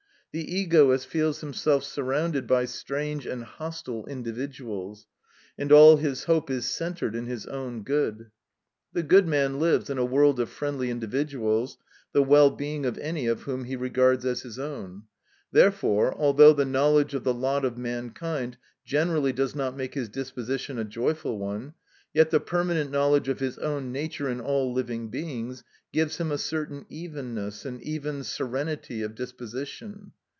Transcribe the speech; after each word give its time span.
The 0.33 0.49
egoist 0.55 1.07
feels 1.07 1.41
himself 1.41 1.83
surrounded 1.83 2.47
by 2.47 2.63
strange 2.63 3.25
and 3.25 3.43
hostile 3.43 4.05
individuals, 4.05 5.05
and 5.57 5.73
all 5.73 5.97
his 5.97 6.23
hope 6.23 6.49
is 6.49 6.65
centred 6.65 7.15
in 7.15 7.25
his 7.25 7.45
own 7.47 7.83
good. 7.83 8.31
The 8.93 9.03
good 9.03 9.27
man 9.27 9.59
lives 9.59 9.89
in 9.89 9.97
a 9.97 10.05
world 10.05 10.39
of 10.39 10.47
friendly 10.47 10.89
individuals, 10.89 11.77
the 12.13 12.23
well 12.23 12.49
being 12.49 12.85
of 12.85 12.97
any 12.99 13.27
of 13.27 13.41
whom 13.41 13.65
he 13.65 13.75
regards 13.75 14.25
as 14.25 14.43
his 14.43 14.57
own. 14.57 15.03
Therefore, 15.51 16.13
although 16.17 16.53
the 16.53 16.63
knowledge 16.63 17.13
of 17.13 17.25
the 17.25 17.33
lot 17.33 17.65
of 17.65 17.77
mankind 17.77 18.55
generally 18.85 19.33
does 19.33 19.53
not 19.53 19.75
make 19.75 19.95
his 19.95 20.07
disposition 20.07 20.79
a 20.79 20.85
joyful 20.85 21.39
one, 21.39 21.73
yet 22.13 22.29
the 22.29 22.39
permanent 22.39 22.89
knowledge 22.89 23.27
of 23.27 23.39
his 23.41 23.57
own 23.57 23.91
nature 23.91 24.29
in 24.29 24.39
all 24.39 24.71
living 24.71 25.09
beings, 25.09 25.65
gives 25.91 26.17
him 26.17 26.31
a 26.31 26.37
certain 26.37 26.85
evenness, 26.87 27.65
and 27.65 27.81
even 27.83 28.23
serenity 28.23 29.01
of 29.01 29.13
disposition. 29.13 30.13